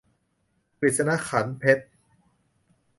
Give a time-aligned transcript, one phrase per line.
[0.79, 1.85] กฤษณะ ขรรค์เพชร